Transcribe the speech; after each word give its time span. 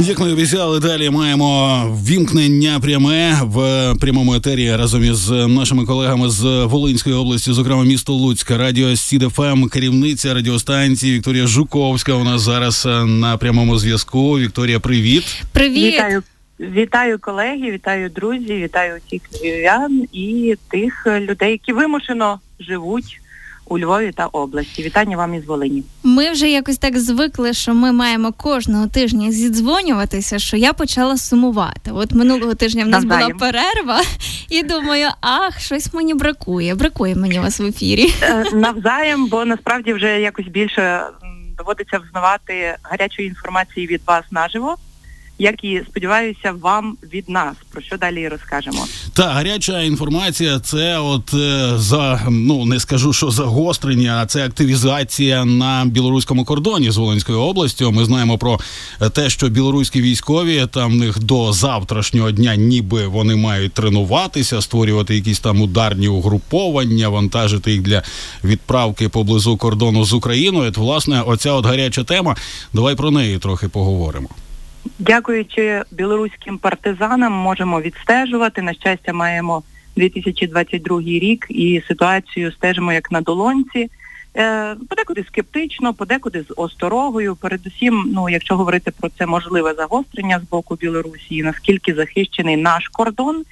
Як 0.00 0.18
ми 0.18 0.32
обіцяли, 0.32 0.80
далі 0.80 1.10
маємо 1.10 1.82
вімкнення 2.06 2.80
пряме 2.80 3.38
в 3.42 3.94
прямому 4.00 4.34
етері 4.34 4.76
разом 4.76 5.04
із 5.04 5.30
нашими 5.30 5.84
колегами 5.84 6.28
з 6.28 6.64
Волинської 6.64 7.16
області, 7.16 7.52
зокрема 7.52 7.84
місто 7.84 8.12
Луцька, 8.12 8.58
радіо 8.58 8.96
СІДФМ, 8.96 9.64
керівниця 9.64 10.34
радіостанції 10.34 11.14
Вікторія 11.16 11.46
Жуковська. 11.46 12.14
У 12.14 12.24
нас 12.24 12.42
зараз 12.42 12.88
на 13.06 13.36
прямому 13.36 13.78
зв'язку. 13.78 14.38
Вікторія, 14.38 14.80
привіт, 14.80 15.42
привіт. 15.52 15.94
Вітаю. 15.94 16.22
Вітаю 16.60 17.18
колеги, 17.18 17.70
вітаю 17.70 18.08
друзі, 18.08 18.54
вітаю 18.54 19.00
усіх 19.06 19.22
львів'ян 19.42 20.06
і 20.12 20.56
тих 20.70 21.06
людей, 21.06 21.50
які 21.50 21.72
вимушено 21.72 22.40
живуть 22.60 23.20
у 23.70 23.78
Львові 23.78 24.12
та 24.12 24.26
області. 24.26 24.82
Вітання 24.82 25.16
вам 25.16 25.34
із 25.34 25.46
Волині. 25.46 25.84
Ми 26.02 26.30
вже 26.30 26.50
якось 26.50 26.78
так 26.78 26.98
звикли, 26.98 27.52
що 27.52 27.74
ми 27.74 27.92
маємо 27.92 28.32
кожного 28.32 28.86
тижня 28.86 29.32
зідзвонюватися, 29.32 30.38
що 30.38 30.56
я 30.56 30.72
почала 30.72 31.16
сумувати. 31.16 31.90
От 31.92 32.12
минулого 32.12 32.54
тижня 32.54 32.84
в 32.84 32.88
нас 32.88 33.04
Навзаєм. 33.04 33.38
була 33.38 33.52
перерва, 33.52 34.00
і 34.50 34.62
думаю, 34.62 35.08
ах, 35.20 35.60
щось 35.60 35.94
мені 35.94 36.14
бракує. 36.14 36.74
Бракує 36.74 37.14
мені 37.14 37.38
вас 37.38 37.60
в 37.60 37.64
ефірі. 37.64 38.14
Е, 38.22 38.44
навзаєм, 38.52 39.26
бо 39.26 39.44
насправді 39.44 39.92
вже 39.92 40.20
якось 40.20 40.46
більше 40.46 41.02
доводиться 41.58 41.98
взнавати 41.98 42.76
гарячої 42.82 43.28
інформації 43.28 43.86
від 43.86 44.00
вас 44.06 44.24
наживо 44.30 44.76
як 45.40 45.64
і 45.64 45.82
сподіваюся, 45.90 46.54
вам 46.60 46.96
від 47.12 47.28
нас 47.28 47.56
про 47.72 47.82
що 47.82 47.96
далі 47.96 48.28
розкажемо. 48.28 48.86
Та 49.12 49.28
гаряча 49.28 49.82
інформація 49.82 50.60
це 50.60 50.98
от 50.98 51.34
е, 51.34 51.72
за 51.76 52.20
ну 52.30 52.64
не 52.64 52.80
скажу, 52.80 53.12
що 53.12 53.30
загострення, 53.30 54.20
а 54.22 54.26
це 54.26 54.44
активізація 54.44 55.44
на 55.44 55.84
білоруському 55.84 56.44
кордоні 56.44 56.90
з 56.90 56.96
Волинською 56.96 57.38
областю. 57.40 57.92
Ми 57.92 58.04
знаємо 58.04 58.38
про 58.38 58.60
те, 59.12 59.30
що 59.30 59.48
білоруські 59.48 60.00
військові 60.00 60.66
там 60.66 60.98
них 60.98 61.18
до 61.18 61.52
завтрашнього 61.52 62.30
дня, 62.30 62.56
ніби 62.56 63.06
вони 63.06 63.36
мають 63.36 63.72
тренуватися, 63.72 64.60
створювати 64.60 65.14
якісь 65.14 65.40
там 65.40 65.60
ударні 65.60 66.08
угруповання, 66.08 67.08
вантажити 67.08 67.72
їх 67.72 67.82
для 67.82 68.02
відправки 68.44 69.08
поблизу 69.08 69.56
кордону 69.56 70.04
з 70.04 70.12
Україною. 70.12 70.68
От, 70.68 70.76
власне, 70.76 71.22
оця 71.22 71.52
от 71.52 71.66
гаряча 71.66 72.04
тема. 72.04 72.36
Давай 72.72 72.94
про 72.94 73.10
неї 73.10 73.38
трохи 73.38 73.68
поговоримо. 73.68 74.28
Дякуючи 74.98 75.82
білоруським 75.90 76.58
партизанам, 76.58 77.32
можемо 77.32 77.80
відстежувати. 77.80 78.62
На 78.62 78.74
щастя, 78.74 79.12
маємо 79.12 79.62
2022 79.96 81.00
рік 81.00 81.46
і 81.48 81.82
ситуацію 81.88 82.52
стежимо 82.52 82.92
як 82.92 83.12
на 83.12 83.20
долонці. 83.20 83.90
Е, 84.36 84.76
подекуди 84.88 85.24
скептично, 85.28 85.94
подекуди 85.94 86.42
з 86.42 86.54
осторогою. 86.56 87.36
Передусім, 87.36 88.10
ну 88.14 88.28
якщо 88.28 88.56
говорити 88.56 88.92
про 89.00 89.08
це 89.18 89.26
можливе 89.26 89.74
загострення 89.74 90.40
з 90.40 90.50
боку 90.50 90.76
Білорусі, 90.76 91.42
наскільки 91.42 91.94
захищений 91.94 92.56
наш 92.56 92.88
кордон, 92.88 93.42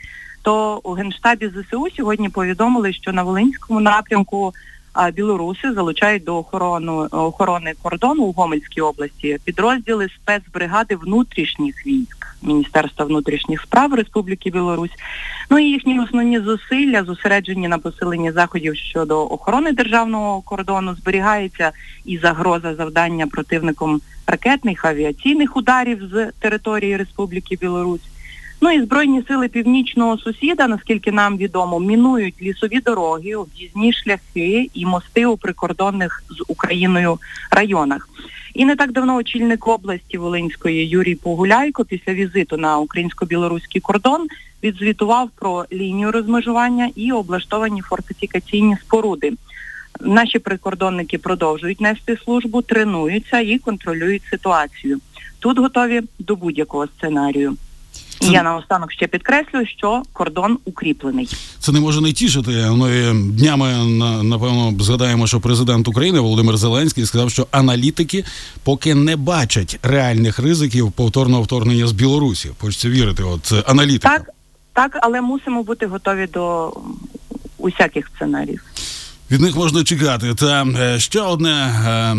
то 0.42 0.80
у 0.84 0.92
генштабі 0.92 1.48
ЗСУ 1.48 1.86
сьогодні 1.96 2.28
повідомили, 2.28 2.92
що 2.92 3.12
на 3.12 3.22
Волинському 3.22 3.80
напрямку 3.80 4.54
білоруси 5.14 5.72
залучають 5.72 6.24
до 6.24 6.36
охорони 6.36 6.92
охорони 7.10 7.74
кордону 7.82 8.22
у 8.22 8.32
Гомельській 8.32 8.80
області 8.80 9.38
підрозділи 9.44 10.08
спецбригади 10.08 10.96
внутрішніх 10.96 11.86
військ 11.86 12.27
Міністерства 12.42 13.05
внутрішніх 13.05 13.62
справ 13.62 13.94
Республіки 13.94 14.50
Білорусь. 14.50 14.90
Ну 15.50 15.58
і 15.58 15.64
їхні 15.64 16.00
основні 16.00 16.40
зусилля 16.40 17.05
зосереджені 17.05 17.68
на 17.68 17.78
посиленні 17.78 18.32
заходів 18.32 18.77
щодо 18.77 19.22
охорони 19.22 19.72
державного 19.72 20.40
кордону. 20.40 20.94
Зберігається 20.94 21.72
і 22.05 22.18
загроза 22.18 22.74
завдання 22.74 23.27
противником 23.27 24.00
ракетних 24.27 24.84
авіаційних 24.84 25.56
ударів 25.56 26.02
з 26.12 26.33
території 26.40 26.96
Республіки 26.96 27.56
Білорусь. 27.60 28.00
Ну 28.61 28.70
і 28.70 28.83
збройні 28.83 29.23
сили 29.28 29.48
північного 29.48 30.19
сусіда, 30.19 30.69
наскільки 30.69 31.12
нам 31.12 31.37
відомо, 31.37 31.81
мінують 31.81 32.42
лісові 32.42 32.81
дороги, 32.81 33.34
об'їзні 33.34 33.92
шляхи 33.92 34.70
і 34.74 34.86
мости 34.86 35.27
у 35.27 35.36
прикордонних 35.36 36.23
з 36.30 36.45
Україною 36.48 37.18
районах. 37.51 38.08
І 38.55 38.64
не 38.64 38.77
так 38.77 38.92
давно 38.92 39.14
очільник 39.14 39.68
області 39.68 40.18
Волинської 40.18 40.89
Юрій 40.89 41.14
Погуляйко 41.14 41.85
після 41.85 42.13
візиту 42.13 42.57
на 42.57 42.79
українсько-білоруський 42.79 43.80
кордон 43.80 44.27
відзвітував 44.63 45.30
про 45.36 45.64
лінію 45.73 46.13
розмежування 46.13 46.91
і 46.97 47.13
облаштовані 47.13 47.80
фортифікаційні 47.80 48.77
споруди. 48.77 49.33
Наші 50.01 50.39
прикордонники 50.39 51.18
продовжують 51.18 51.80
нести 51.80 52.18
службу, 52.24 52.63
тренуються 52.63 53.41
і 53.41 53.58
контролюють 53.58 54.23
ситуацію. 54.30 55.01
Тут 55.39 55.58
готові 55.58 56.02
до 56.18 56.36
будь-якого 56.36 56.86
сценарію. 56.86 57.57
Це... 58.20 58.27
Я 58.33 58.42
наостанок 58.42 58.92
ще 58.92 59.06
підкреслюю, 59.06 59.67
що 59.67 60.02
кордон 60.12 60.58
укріплений. 60.64 61.29
Це 61.58 61.73
не 61.73 61.80
може 61.80 62.01
не 62.01 62.12
тішити. 62.12 62.51
Ми 62.51 63.12
днями 63.14 63.73
напевно 64.23 64.74
згадаємо, 64.80 65.27
що 65.27 65.40
президент 65.40 65.89
України 65.89 66.20
Володимир 66.20 66.56
Зеленський 66.56 67.06
сказав, 67.06 67.30
що 67.30 67.46
аналітики 67.51 68.24
поки 68.64 68.95
не 68.95 69.17
бачать 69.17 69.79
реальних 69.83 70.39
ризиків 70.39 70.92
повторного 70.92 71.42
вторгнення 71.42 71.86
з 71.86 71.92
Білорусі. 71.92 72.51
Хочеться 72.61 72.89
вірити, 72.89 73.23
от 73.23 73.52
аналітика. 73.67 74.08
Так, 74.08 74.30
так, 74.73 74.98
але 75.02 75.20
мусимо 75.20 75.62
бути 75.62 75.86
готові 75.86 76.27
до 76.27 76.73
усяких 77.58 78.11
сценаріїв. 78.17 78.62
Від 79.30 79.40
них 79.40 79.56
можна 79.56 79.84
чекати. 79.84 80.34
Та 80.34 80.64
е, 80.64 81.00
ще 81.00 81.20
одне, 81.20 81.50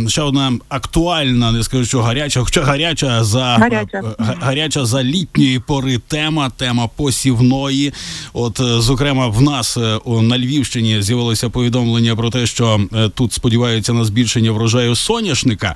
е, 0.05 0.09
ще 0.09 0.21
одна 0.21 0.53
актуальна, 0.69 1.51
не 1.51 1.63
скажу, 1.63 1.85
що 1.85 2.01
гаряча, 2.01 2.43
хоча 2.43 2.61
гаряча 2.61 3.23
за 3.23 3.43
гаряча, 3.43 3.97
е, 3.97 4.35
гаряча 4.39 4.85
за 4.85 5.03
літньої 5.03 5.59
пори 5.59 5.97
тема, 6.07 6.49
тема 6.49 6.87
посівної. 6.95 7.93
От, 8.33 8.61
зокрема, 8.77 9.27
в 9.27 9.41
нас 9.41 9.77
на 10.05 10.37
Львівщині 10.37 11.01
з'явилося 11.01 11.49
повідомлення 11.49 12.15
про 12.15 12.29
те, 12.29 12.45
що 12.47 12.79
тут 13.15 13.33
сподіваються 13.33 13.93
на 13.93 14.05
збільшення 14.05 14.51
врожаю 14.51 14.95
соняшника. 14.95 15.75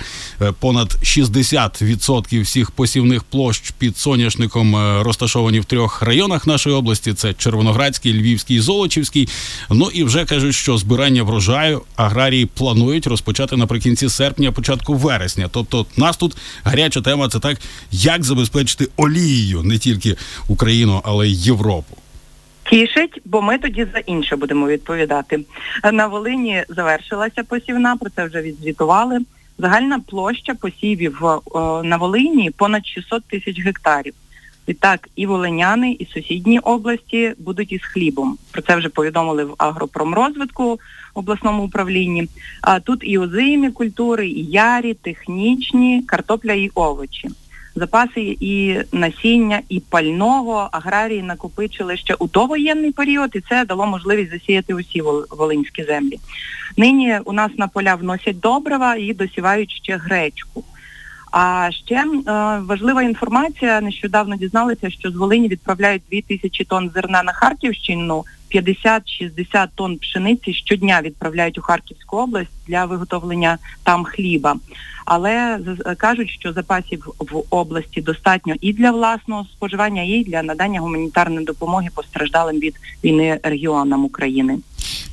Понад 0.60 0.98
60% 1.04 2.42
всіх 2.42 2.72
посівних 2.72 3.24
площ 3.24 3.74
під 3.78 3.98
соняшником 3.98 4.76
розташовані 5.02 5.60
в 5.60 5.66
трьох 5.66 6.02
районах 6.02 6.48
нашої 6.48 6.76
області: 6.76 7.14
це 7.14 7.34
Червоноградський, 7.34 8.14
Львівський, 8.14 8.60
Золочівський. 8.60 9.30
Ну 9.70 9.90
і 9.94 10.04
вже 10.04 10.26
кажуть, 10.26 10.56
що 10.56 10.78
збирання 10.78 11.23
врожаю 11.24 11.82
аграрії 11.96 12.46
планують 12.46 13.08
розпочати 13.08 13.58
наприкінці 13.58 14.10
серпня, 14.10 14.52
початку 14.52 14.94
вересня. 14.94 15.50
Тобто, 15.52 15.86
нас 15.98 16.18
тут 16.18 16.38
гаряча 16.64 17.02
тема 17.02 17.30
це 17.30 17.40
так, 17.40 17.58
як 17.92 18.24
забезпечити 18.24 18.88
олією 18.98 19.64
не 19.64 19.78
тільки 19.78 20.16
Україну, 20.48 21.02
але 21.04 21.28
й 21.28 21.46
Європу. 21.46 21.98
Тішить, 22.70 23.22
бо 23.26 23.42
ми 23.42 23.58
тоді 23.58 23.88
за 23.94 24.00
інше 24.00 24.36
будемо 24.36 24.68
відповідати. 24.68 25.40
На 25.94 26.08
Волині 26.08 26.64
завершилася 26.70 27.44
посівна, 27.44 27.96
про 27.96 28.10
це 28.10 28.26
вже 28.26 28.42
відзвітували. 28.42 29.20
Загальна 29.58 30.00
площа 30.00 30.54
посівів 30.54 31.22
на 31.84 31.98
Волині 31.98 32.52
понад 32.52 32.88
600 32.88 33.26
тисяч 33.26 33.60
гектарів. 33.60 34.14
Відтак 34.68 35.10
і 35.16 35.26
волиняни, 35.26 35.92
і 35.92 36.06
сусідні 36.06 36.60
області 36.60 37.34
будуть 37.38 37.72
із 37.72 37.84
хлібом. 37.84 38.38
Про 38.52 38.62
це 38.62 38.76
вже 38.76 38.90
повідомили 38.90 39.44
в 39.46 39.56
агропромрозвитку 39.58 40.80
обласному 41.14 41.64
управлінні. 41.64 42.28
А 42.62 42.80
тут 42.80 43.00
і 43.04 43.18
озимі 43.18 43.72
культури, 43.72 44.28
і 44.28 44.46
ярі, 44.46 44.94
технічні, 44.94 46.04
картопля 46.08 46.54
і 46.54 46.72
овочі. 46.76 47.30
Запаси 47.76 48.38
і 48.40 48.80
насіння, 48.92 49.62
і 49.70 49.80
пального 49.80 50.70
аграрії 50.72 51.22
накопичили 51.22 51.98
ще 51.98 52.14
у 52.14 52.28
довоєнний 52.28 52.92
період, 52.92 53.30
і 53.34 53.42
це 53.42 53.66
дало 53.66 53.86
можливість 53.86 54.32
засіяти 54.32 54.74
усі 54.74 55.02
волинські 55.30 55.84
землі. 55.84 56.20
Нині 56.78 57.20
у 57.26 57.34
нас 57.34 57.52
на 57.58 57.68
поля 57.68 57.96
вносять 57.96 58.40
добрива 58.40 58.96
і 58.96 59.14
досівають 59.14 59.72
ще 59.72 59.98
гречку. 59.98 60.64
А 61.32 61.70
ще 61.72 61.96
е, 61.96 62.24
важлива 62.60 63.04
інформація. 63.04 63.82
Нещодавно 63.82 64.36
дізналися, 64.36 64.90
що 64.90 65.12
з 65.12 65.16
Волині 65.16 65.48
відправляють 65.48 66.04
2 66.12 66.22
тисячі 66.22 66.64
тонн 66.64 66.92
зерна 66.96 67.24
на 67.24 67.34
Харківщину, 67.34 68.24
50-60 68.54 69.68
тонн 69.76 69.98
пшениці 69.98 70.54
щодня 70.54 71.02
відправляють 71.02 71.58
у 71.58 71.62
Харківську 71.62 72.18
область 72.18 72.52
для 72.68 72.86
виготовлення 72.86 73.58
там 73.84 74.04
хліба. 74.04 74.56
Але 75.06 75.60
кажуть, 75.98 76.30
що 76.30 76.54
запасів 76.54 77.08
в 77.20 77.44
області 77.50 78.02
достатньо 78.02 78.56
і 78.62 78.74
для 78.74 78.92
власного 78.92 79.46
споживання, 79.46 80.04
і 80.04 80.24
для 80.24 80.44
надання 80.44 80.80
гуманітарної 80.80 81.46
допомоги 81.46 81.88
постраждалим 81.96 82.60
від 82.60 82.76
війни 83.04 83.40
регіонам 83.44 84.06
України. 84.06 84.60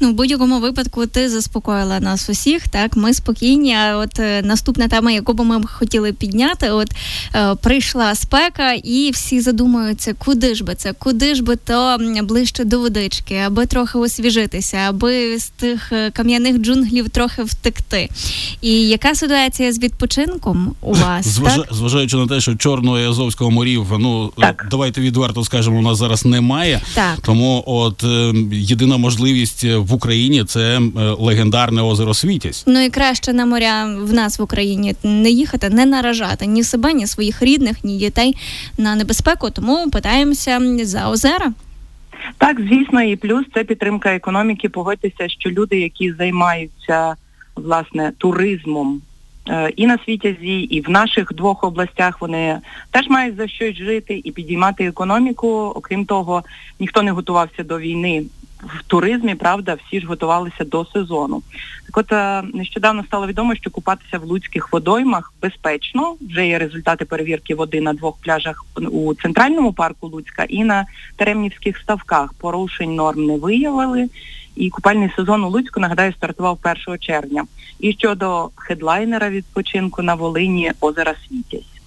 Ну, 0.03 0.11
в 0.11 0.13
будь-якому 0.13 0.61
випадку 0.61 1.07
ти 1.07 1.29
заспокоїла 1.29 2.01
нас 2.01 2.31
усіх. 2.31 2.69
Так, 2.69 2.97
ми 2.97 3.15
спокійні. 3.15 3.75
А 3.75 3.97
от 3.97 4.21
е, 4.21 4.43
наступна 4.43 4.89
тема, 4.89 5.11
яку 5.11 5.33
би 5.33 5.45
ми 5.45 5.63
хотіли 5.67 6.13
підняти, 6.13 6.71
от 6.71 6.91
е, 7.35 7.55
прийшла 7.55 8.15
спека, 8.15 8.73
і 8.73 9.11
всі 9.11 9.41
задумуються, 9.41 10.15
куди 10.19 10.55
ж 10.55 10.65
би 10.65 10.75
це, 10.75 10.93
куди 10.93 11.35
ж 11.35 11.43
би 11.43 11.57
то 11.57 11.99
ближче 12.23 12.65
до 12.65 12.81
водички, 12.81 13.37
аби 13.47 13.67
трохи 13.67 13.99
освіжитися, 13.99 14.77
аби 14.77 15.39
з 15.39 15.49
тих 15.49 15.93
е, 15.93 16.11
кам'яних 16.11 16.59
джунглів 16.59 17.09
трохи 17.09 17.43
втекти. 17.43 18.09
І 18.61 18.89
яка 18.89 19.15
ситуація 19.15 19.73
з 19.73 19.79
відпочинком 19.79 20.75
у 20.81 20.95
вас? 20.95 21.27
Зваж... 21.27 21.57
так? 21.57 21.69
Зважаючи 21.73 22.17
на 22.17 22.27
те, 22.27 22.41
що 22.41 22.55
Чорного 22.55 22.99
і 22.99 23.05
Азовського 23.05 23.51
морів, 23.51 23.87
ну 23.99 24.33
так. 24.39 24.67
давайте 24.71 25.01
відверто 25.01 25.45
скажемо, 25.45 25.79
у 25.79 25.83
нас 25.83 25.99
зараз 25.99 26.25
немає. 26.25 26.81
Так. 26.95 27.21
Тому 27.21 27.65
от 27.67 28.05
е, 28.05 28.33
єдина 28.53 28.97
можливість 28.97 29.65
в 29.91 29.95
Україні 29.95 30.45
це 30.45 30.79
е, 30.79 30.81
легендарне 31.19 31.83
озеро 31.83 32.15
Світязь. 32.15 32.65
Ну 32.67 32.81
і 32.81 32.91
краще 32.91 33.33
на 33.33 33.47
моря 33.47 33.97
в 34.01 34.13
нас 34.13 34.39
в 34.39 34.43
Україні 34.43 34.95
не 35.03 35.31
їхати, 35.31 35.69
не 35.69 35.87
наражати 35.87 36.47
ні 36.47 36.65
себе, 36.65 36.93
ні 36.93 37.07
своїх 37.07 37.43
рідних, 37.43 37.85
ні 37.85 37.99
дітей 37.99 38.37
на 38.79 38.95
небезпеку. 38.95 39.51
Тому 39.51 39.91
питаємося 39.91 40.61
за 40.83 41.09
озера. 41.09 41.53
Так, 42.39 42.61
звісно, 42.61 43.03
і 43.03 43.17
плюс 43.17 43.47
це 43.55 43.65
підтримка 43.65 44.15
економіки. 44.15 44.69
Погодьтеся, 44.69 45.29
що 45.29 45.51
люди, 45.51 45.81
які 45.81 46.13
займаються 46.13 47.15
власне 47.57 48.13
туризмом 48.19 49.03
е, 49.49 49.73
і 49.77 49.87
на 49.87 49.99
світязі, 50.05 50.61
і 50.61 50.81
в 50.81 50.91
наших 50.91 51.33
двох 51.35 51.65
областях, 51.65 52.21
вони 52.21 52.59
теж 52.91 53.09
мають 53.09 53.37
за 53.37 53.49
щось 53.49 53.77
жити 53.77 54.21
і 54.25 54.31
підіймати 54.31 54.85
економіку. 54.85 55.49
Окрім 55.77 56.05
того, 56.05 56.43
ніхто 56.81 57.03
не 57.03 57.11
готувався 57.11 57.63
до 57.65 57.79
війни 57.79 58.23
в 58.63 58.83
туризмі, 58.87 59.35
правда, 59.35 59.77
всі 59.87 60.01
ж 60.01 60.07
готувалися 60.07 60.65
до 60.65 60.85
сезону. 60.85 61.43
Так 61.87 61.99
от 61.99 62.13
е, 62.13 62.43
нещодавно 62.55 63.05
стало 63.05 63.27
відомо, 63.27 63.55
що 63.55 63.71
купатися 63.71 64.19
в 64.19 64.25
луцьких 64.25 64.73
водоймах 64.73 65.33
безпечно. 65.43 66.15
Вже 66.21 66.47
є 66.47 66.59
результати 66.59 67.05
перевірки 67.05 67.55
води 67.55 67.81
на 67.81 67.93
двох 67.93 68.17
пляжах 68.21 68.65
у 68.91 69.15
центральному 69.15 69.73
парку 69.73 70.09
Луцька 70.09 70.45
і 70.45 70.65
на 70.65 70.87
Теремнівських 71.17 71.79
ставках. 71.79 72.33
Порушень 72.33 72.95
норм 72.95 73.27
не 73.27 73.37
виявили. 73.37 74.09
І 74.57 74.71
купальний 74.71 75.11
сезон 75.17 75.45
у 75.45 75.49
Луцьку, 75.49 75.81
нагадаю, 75.81 76.13
стартував 76.13 76.59
1 76.89 76.99
червня. 76.99 77.45
І 77.81 77.93
щодо 77.93 78.51
хедлайнера 78.55 79.31
відпочинку 79.31 80.03
на 80.03 80.15
Волині 80.15 80.73
озера 80.81 81.15
Світязь. 81.29 81.81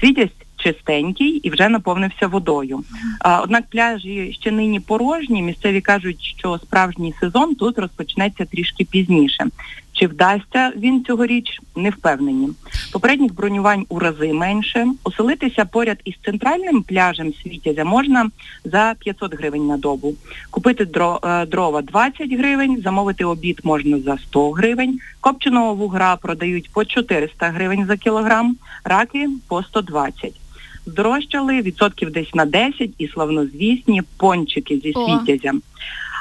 Світязь 0.00 0.30
чистенький 0.62 1.28
і 1.28 1.50
вже 1.50 1.68
наповнився 1.68 2.26
водою. 2.26 2.82
А, 3.20 3.40
Однак 3.40 3.64
пляжі 3.70 4.32
ще 4.40 4.50
нині 4.50 4.80
порожні. 4.80 5.42
Місцеві 5.42 5.80
кажуть, 5.80 6.34
що 6.38 6.58
справжній 6.58 7.14
сезон 7.20 7.54
тут 7.54 7.78
розпочнеться 7.78 8.44
трішки 8.44 8.84
пізніше. 8.84 9.46
Чи 9.92 10.06
вдасться 10.06 10.72
він 10.76 11.04
цьогоріч, 11.04 11.60
не 11.76 11.90
впевнені. 11.90 12.48
Попередніх 12.92 13.34
бронювань 13.34 13.86
у 13.88 13.98
рази 13.98 14.32
менше. 14.32 14.86
Оселитися 15.04 15.64
поряд 15.64 15.98
із 16.04 16.14
центральним 16.24 16.82
пляжем 16.82 17.32
Світязя 17.42 17.84
можна 17.84 18.30
за 18.64 18.94
500 18.98 19.34
гривень 19.34 19.66
на 19.66 19.76
добу. 19.76 20.14
Купити 20.50 20.84
е, 20.84 21.46
дрова 21.46 21.82
20 21.82 22.32
гривень, 22.32 22.80
замовити 22.84 23.24
обід 23.24 23.60
можна 23.64 23.98
за 23.98 24.18
100 24.18 24.50
гривень. 24.50 24.98
Копченого 25.20 25.74
вугра 25.74 26.16
продають 26.16 26.70
по 26.72 26.84
400 26.84 27.48
гривень 27.48 27.86
за 27.86 27.96
кілограм, 27.96 28.56
раки 28.84 29.28
по 29.48 29.62
120 29.62 30.41
здорожчали 30.86 31.62
відсотків 31.62 32.10
десь 32.10 32.34
на 32.34 32.44
10 32.44 32.90
і 32.98 33.08
славнозвісні 33.08 34.02
пончики 34.16 34.80
зі 34.84 34.92
світязем. 34.92 35.62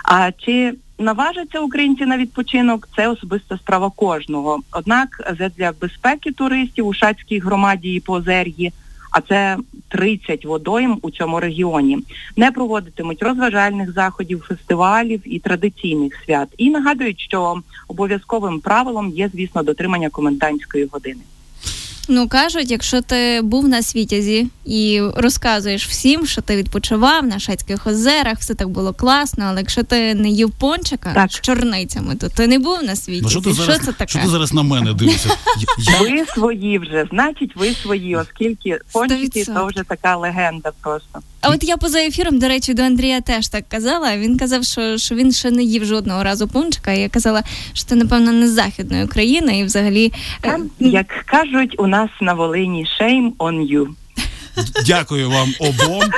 А 0.03 0.31
чи 0.31 0.73
наважаться 0.99 1.59
українці 1.59 2.05
на 2.05 2.17
відпочинок? 2.17 2.89
Це 2.95 3.07
особиста 3.07 3.57
справа 3.57 3.91
кожного. 3.95 4.59
Однак 4.71 5.35
для 5.57 5.71
безпеки 5.81 6.31
туристів 6.31 6.87
у 6.87 6.93
Шацькій 6.93 7.39
громаді 7.39 7.93
і 7.93 7.99
Позер'ї, 7.99 8.73
а 9.11 9.21
це 9.21 9.57
30 9.87 10.45
водойм 10.45 10.99
у 11.01 11.11
цьому 11.11 11.39
регіоні, 11.39 11.99
не 12.37 12.51
проводитимуть 12.51 13.23
розважальних 13.23 13.93
заходів, 13.93 14.45
фестивалів 14.47 15.21
і 15.25 15.39
традиційних 15.39 16.13
свят. 16.25 16.49
І 16.57 16.69
нагадують, 16.69 17.19
що 17.19 17.61
обов'язковим 17.87 18.59
правилом 18.59 19.09
є, 19.09 19.29
звісно, 19.33 19.63
дотримання 19.63 20.09
комендантської 20.09 20.85
години. 20.85 21.21
Ну 22.09 22.27
кажуть, 22.27 22.71
якщо 22.71 23.01
ти 23.01 23.41
був 23.43 23.67
на 23.67 23.81
світязі 23.81 24.47
і 24.65 25.01
розказуєш 25.15 25.87
всім, 25.87 26.25
що 26.25 26.41
ти 26.41 26.55
відпочивав 26.55 27.27
на 27.27 27.39
Шацьких 27.39 27.87
озерах, 27.87 28.37
все 28.39 28.53
так 28.53 28.69
було 28.69 28.93
класно. 28.93 29.45
Але 29.47 29.59
якщо 29.59 29.83
ти 29.83 30.13
не 30.13 30.29
їв 30.29 30.51
пончика 30.51 31.13
так. 31.13 31.31
з 31.31 31.41
чорницями, 31.41 32.15
то 32.15 32.29
ти 32.29 32.47
не 32.47 32.59
був 32.59 32.83
на 32.83 32.95
світі. 32.95 33.21
Ну, 33.23 33.29
що, 33.29 33.41
ти 33.41 33.53
зараз, 33.53 33.75
що 33.75 33.85
це 33.85 33.91
таке? 33.91 34.09
Що 34.09 34.19
ти 34.19 34.27
зараз 34.27 34.53
на 34.53 34.63
мене 34.63 34.93
дивишся? 34.93 35.29
Я... 35.77 35.99
Ви 35.99 36.25
свої 36.25 36.79
вже, 36.79 37.05
значить, 37.11 37.55
ви 37.55 37.73
свої, 37.73 38.15
оскільки 38.15 38.79
пончики 38.91 39.45
то 39.45 39.65
вже 39.65 39.83
така 39.87 40.15
легенда 40.15 40.71
просто. 40.81 41.19
А 41.41 41.49
от 41.49 41.63
я 41.63 41.77
поза 41.77 41.99
ефіром, 41.99 42.39
до 42.39 42.47
речі, 42.47 42.73
до 42.73 42.81
Андрія 42.81 43.21
теж 43.21 43.47
так 43.47 43.69
казала. 43.69 44.17
Він 44.17 44.37
казав, 44.37 44.63
що 44.63 44.97
що 44.97 45.15
він 45.15 45.31
ще 45.31 45.51
не 45.51 45.63
їв 45.63 45.85
жодного 45.85 46.23
разу 46.23 46.47
пончика. 46.47 46.91
І 46.91 47.01
я 47.01 47.09
казала, 47.09 47.43
що 47.73 47.85
це, 47.85 47.95
напевно, 47.95 48.31
не 48.31 48.47
з 48.47 48.51
західної 48.51 49.03
України 49.03 49.59
і 49.59 49.63
взагалі. 49.63 50.13
Там, 50.41 50.69
як 50.79 51.07
кажуть, 51.25 51.75
у 51.77 51.87
нас 51.91 52.09
на 52.21 52.33
Волині 52.33 52.87
shame 52.99 53.31
on 53.37 53.71
you. 53.71 53.87
Дякую 54.85 55.29
вам 55.29 55.53
обом. 55.59 56.11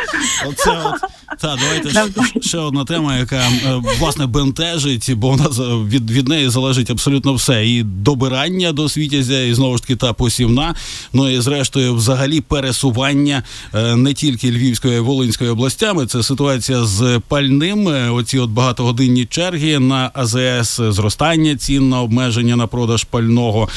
Оце 0.47 0.71
от 0.71 0.95
та 1.39 1.55
давайте 1.55 2.11
ще 2.41 2.57
одна 2.57 2.85
тема, 2.85 3.17
яка 3.17 3.35
е, 3.35 3.81
власне 3.99 4.25
бентежить, 4.25 5.13
бо 5.13 5.29
вона 5.29 5.45
від 5.85 6.11
від 6.11 6.27
неї 6.27 6.49
залежить 6.49 6.89
абсолютно 6.89 7.33
все. 7.33 7.67
І 7.67 7.83
добирання 7.83 8.71
до 8.71 8.89
світязя, 8.89 9.41
і 9.41 9.53
знову 9.53 9.77
ж 9.77 9.83
таки 9.83 9.95
та 9.95 10.13
посівна. 10.13 10.75
Ну 11.13 11.29
і 11.29 11.41
зрештою, 11.41 11.95
взагалі, 11.95 12.41
пересування 12.41 13.43
е, 13.73 13.95
не 13.95 14.13
тільки 14.13 14.51
Львівської 14.51 14.99
Волинської 14.99 15.49
областями. 15.49 16.05
Це 16.05 16.23
ситуація 16.23 16.85
з 16.85 17.21
пальним. 17.27 17.87
Е, 17.87 18.09
оці 18.09 18.39
от 18.39 18.49
багатогодинні 18.49 19.25
черги 19.25 19.79
на 19.79 20.11
АЗС, 20.13 20.81
зростання 20.89 21.55
цін 21.55 21.89
на 21.89 22.01
обмеження 22.01 22.55
на 22.55 22.67
продаж 22.67 23.03
пального. 23.03 23.69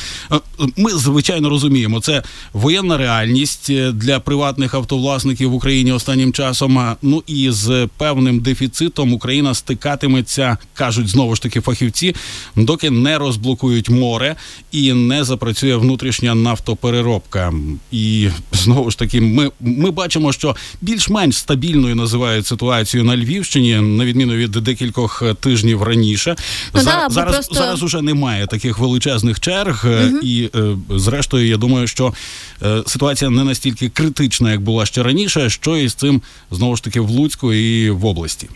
Ми 0.76 0.90
звичайно 0.90 1.48
розуміємо, 1.48 2.00
це 2.00 2.22
воєнна 2.52 2.96
реальність 2.96 3.72
для 3.92 4.20
приватних 4.20 4.74
автовласників 4.74 5.50
в 5.50 5.54
Україні 5.54 5.92
останнім 5.92 6.32
часом. 6.32 6.96
Ну 7.02 7.22
і 7.26 7.45
з 7.50 7.88
певним 7.96 8.40
дефіцитом 8.40 9.12
Україна 9.12 9.54
стикатиметься, 9.54 10.56
кажуть 10.74 11.08
знову 11.08 11.34
ж 11.34 11.42
таки 11.42 11.60
фахівці, 11.60 12.14
доки 12.56 12.90
не 12.90 13.18
розблокують 13.18 13.88
море 13.88 14.36
і 14.72 14.92
не 14.92 15.24
запрацює 15.24 15.76
внутрішня 15.76 16.34
нафтопереробка. 16.34 17.52
І 17.92 18.28
знову 18.52 18.90
ж 18.90 18.98
таки, 18.98 19.20
ми 19.20 19.50
ми 19.60 19.90
бачимо, 19.90 20.32
що 20.32 20.56
більш-менш 20.80 21.36
стабільною 21.36 21.96
називають 21.96 22.46
ситуацію 22.46 23.04
на 23.04 23.16
Львівщині, 23.16 23.74
на 23.74 24.04
відміну 24.04 24.34
від 24.34 24.50
декількох 24.50 25.22
тижнів 25.40 25.82
раніше. 25.82 26.36
Ну, 26.74 26.80
За, 26.80 26.90
да, 26.90 27.08
зараз 27.10 27.34
просто... 27.34 27.54
зараз 27.54 27.82
уже 27.82 28.02
немає 28.02 28.46
таких 28.46 28.78
величезних 28.78 29.40
черг, 29.40 29.86
угу. 29.86 30.18
і 30.22 30.50
е, 30.54 30.76
зрештою, 30.90 31.46
я 31.46 31.56
думаю, 31.56 31.86
що 31.86 32.14
е, 32.62 32.82
ситуація 32.86 33.30
не 33.30 33.44
настільки 33.44 33.88
критична, 33.88 34.52
як 34.52 34.60
була 34.60 34.86
ще 34.86 35.02
раніше, 35.02 35.50
що 35.50 35.76
і 35.76 35.88
з 35.88 35.94
цим 35.94 36.22
знову 36.50 36.76
ж 36.76 36.84
таки 36.84 37.00
в 37.00 37.10
Луцьку 37.10 37.35
Луцьку 37.36 37.52
і 37.52 37.90
в 37.90 38.06
області? 38.06 38.48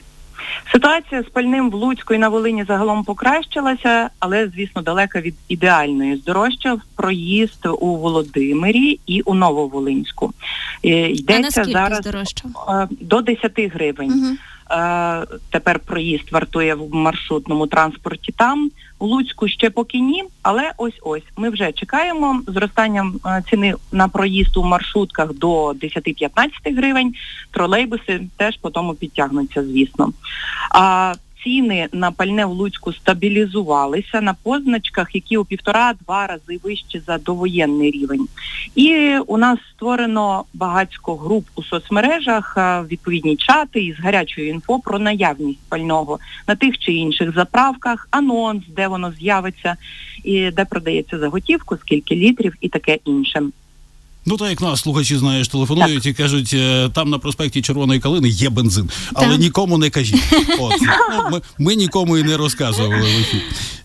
Ситуація 0.73 1.23
з 1.23 1.27
пальним 1.27 1.71
в 1.71 1.75
Луцьку 1.75 2.15
і 2.15 2.19
на 2.19 2.29
Волині 2.29 2.65
загалом 2.69 3.05
покращилася, 3.05 4.11
але 4.19 4.49
звісно 4.49 4.83
далека 4.83 5.21
від 5.21 5.35
ідеальної. 5.49 6.17
Здорожчав 6.17 6.81
проїзд 6.97 7.67
у 7.81 7.97
Володимирі 7.97 9.01
і 9.07 9.21
у 9.21 9.35
Нововолинську. 9.35 10.33
Е, 10.85 11.11
йдеться 11.11 11.61
а 11.61 11.65
зараз 11.65 11.99
здорожчав? 11.99 12.51
Е, 12.69 12.89
до 13.01 13.21
10 13.21 13.53
гривень. 13.59 14.13
Угу. 14.13 14.37
Тепер 15.51 15.79
проїзд 15.79 16.33
вартує 16.33 16.75
в 16.75 16.95
маршрутному 16.95 17.67
транспорті 17.67 18.35
там. 18.37 18.71
У 18.99 19.07
Луцьку 19.07 19.49
ще 19.49 19.71
поки 19.71 19.99
ні, 19.99 20.25
але 20.43 20.73
ось 20.77 20.99
ось 21.03 21.23
ми 21.37 21.51
вже 21.51 21.73
чекаємо 21.73 22.43
зростанням 22.47 23.21
е, 23.27 23.43
ціни 23.51 23.75
на 23.93 24.09
проїзд 24.09 24.57
у 24.57 24.63
маршрутках 24.63 25.35
до 25.35 25.67
10-15 25.71 26.31
гривень. 26.77 27.15
Тролейбуси 27.51 28.21
теж 28.37 28.57
по 28.57 28.71
тому 28.71 28.95
підтягнуться, 28.95 29.65
звісно. 29.65 30.13
А 30.71 31.15
ціни 31.45 31.89
на 31.93 32.11
пальне 32.11 32.47
в 32.47 32.51
Луцьку 32.51 32.93
стабілізувалися 32.93 34.21
на 34.21 34.35
позначках, 34.35 35.15
які 35.15 35.37
у 35.37 35.45
півтора-два 35.45 36.27
рази 36.27 36.61
вищі 36.63 37.03
за 37.07 37.19
довоєнний 37.19 37.91
рівень. 37.91 38.29
І 38.75 39.15
у 39.27 39.37
нас 39.39 39.59
створено 39.75 40.45
багатько 40.55 41.17
груп 41.17 41.47
у 41.55 41.63
соцмережах, 41.63 42.57
відповідні 42.91 43.37
чати 43.37 43.81
із 43.85 44.01
гарячою 44.01 44.49
інфо 44.49 44.79
про 44.79 44.99
наявність 44.99 45.69
пального 45.69 46.19
на 46.49 46.55
тих 46.55 46.79
чи 46.79 46.93
інших 46.93 47.35
заправках, 47.35 48.09
анонс, 48.11 48.65
де 48.69 48.89
воно 48.89 49.13
з'явиться, 49.13 49.77
і 50.25 50.51
де 50.51 50.65
продається 50.65 51.19
за 51.19 51.30
готівку, 51.30 51.77
скільки 51.77 52.15
літрів 52.15 52.55
і 52.61 52.69
таке 52.69 52.99
інше. 53.05 53.43
Ну 54.31 54.37
так 54.37 54.51
як 54.51 54.61
нас 54.61 54.81
слухачі 54.81 55.17
знаєш, 55.17 55.49
телефонують 55.49 56.03
так. 56.03 56.07
і 56.07 56.13
кажуть, 56.13 56.51
е, 56.55 56.89
там 56.95 57.11
на 57.11 57.19
проспекті 57.19 57.63
Червоної 57.63 58.01
Калини 58.01 58.29
є 58.29 58.51
бензин, 58.51 58.91
але 59.15 59.29
так. 59.29 59.39
нікому 59.39 59.79
не 59.79 59.91
кажіть. 59.91 60.23
От 60.61 60.73
ну, 60.81 61.31
ми, 61.31 61.41
ми 61.59 61.75
нікому 61.75 62.19
і 62.19 62.23
не 62.23 62.37
розказували. 62.37 63.09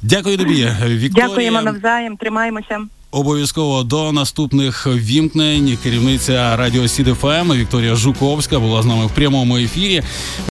Дякую 0.01 0.37
тобі, 0.37 0.67
Вікторія. 0.85 1.27
Дякуємо 1.27 1.61
навзаєм. 1.61 2.17
Тримаємося. 2.17 2.79
Обов'язково 3.15 3.83
до 3.83 4.11
наступних 4.11 4.87
вімкнень 4.87 5.77
керівниця 5.83 6.55
радіо 6.55 6.87
СІДФМ 6.87 7.53
Вікторія 7.53 7.95
Жуковська 7.95 8.59
була 8.59 8.81
з 8.81 8.85
нами 8.85 9.05
в 9.05 9.11
прямому 9.11 9.57
ефірі. 9.57 10.03